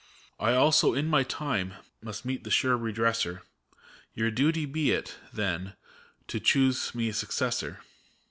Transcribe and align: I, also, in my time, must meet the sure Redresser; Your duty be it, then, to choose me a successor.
I, 0.39 0.55
also, 0.55 0.95
in 0.95 1.05
my 1.07 1.21
time, 1.21 1.75
must 2.01 2.25
meet 2.25 2.43
the 2.43 2.49
sure 2.49 2.75
Redresser; 2.75 3.43
Your 4.15 4.31
duty 4.31 4.65
be 4.65 4.89
it, 4.89 5.15
then, 5.31 5.75
to 6.27 6.39
choose 6.39 6.95
me 6.95 7.09
a 7.09 7.13
successor. 7.13 7.81